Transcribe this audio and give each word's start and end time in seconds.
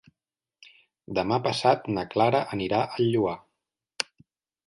Demà 1.17 1.37
passat 1.47 1.85
na 1.97 2.05
Clara 2.15 2.41
anirà 2.57 2.79
al 2.87 3.07
Lloar. 3.17 3.37